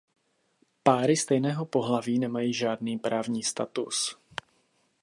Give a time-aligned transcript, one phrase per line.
[0.83, 4.17] Páry stejného pohlaví nemají žádný právní status.